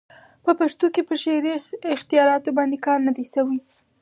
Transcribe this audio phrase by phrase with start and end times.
[0.43, 1.53] په پښتو کښي پر شعري
[1.95, 3.59] اختیاراتو باندي کار نه دئ سوى.